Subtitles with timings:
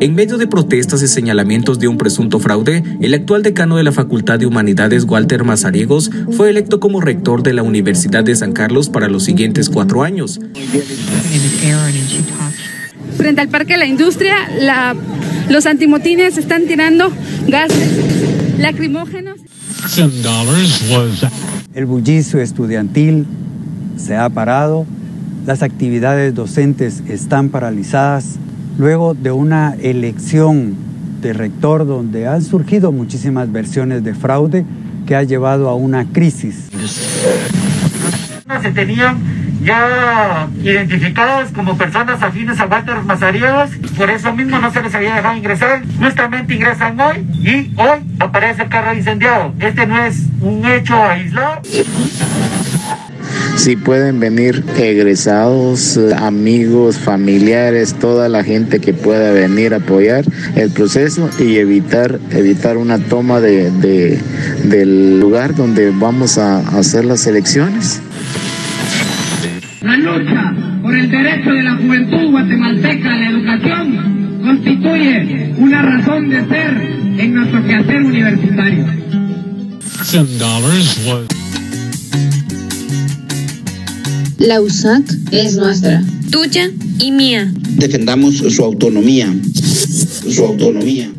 [0.00, 3.92] En medio de protestas y señalamientos de un presunto fraude, el actual decano de la
[3.92, 8.88] Facultad de Humanidades, Walter Mazariegos, fue electo como rector de la Universidad de San Carlos
[8.88, 10.40] para los siguientes cuatro años.
[13.18, 14.96] Frente al Parque de la Industria, la,
[15.50, 17.12] los antimotines están tirando
[17.46, 19.38] gases lacrimógenos.
[21.74, 23.26] El bullicio estudiantil
[23.98, 24.86] se ha parado,
[25.44, 28.38] las actividades docentes están paralizadas
[28.80, 30.74] luego de una elección
[31.20, 34.64] de rector donde han surgido muchísimas versiones de fraude
[35.06, 36.70] que ha llevado a una crisis.
[38.62, 39.18] Se tenían
[39.62, 45.14] ya identificados como personas afines a Walter Mazariegos, por eso mismo no se les había
[45.14, 45.82] dejado ingresar.
[45.98, 49.52] Justamente ingresan hoy y hoy aparece el carro incendiado.
[49.60, 51.60] Este no es un hecho aislado.
[53.60, 60.24] Si pueden venir egresados, amigos, familiares, toda la gente que pueda venir a apoyar
[60.56, 64.18] el proceso y evitar, evitar una toma de, de,
[64.64, 68.00] del lugar donde vamos a hacer las elecciones.
[69.82, 76.30] La lucha por el derecho de la juventud guatemalteca a la educación constituye una razón
[76.30, 78.86] de ser en nuestro quehacer universitario.
[84.40, 87.52] La USAC es nuestra, tuya y mía.
[87.76, 91.10] Defendamos su autonomía, su autonomía.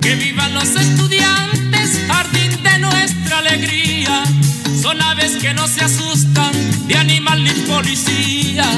[0.00, 4.24] Que vivan los estudiantes, jardín de nuestra alegría.
[4.82, 6.50] Son aves que no se asustan
[6.88, 8.68] de animal ni policía.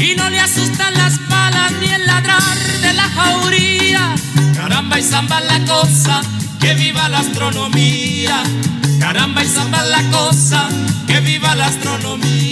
[0.00, 4.14] Y no le asustan las balas ni el ladrar de la jauría.
[4.56, 6.22] Caramba y zamba la cosa,
[6.62, 8.42] que viva la astronomía.
[9.00, 10.66] Caramba y zamba la cosa,
[11.06, 12.43] que viva la astronomía.